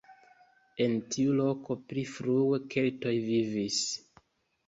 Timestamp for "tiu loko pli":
1.15-2.05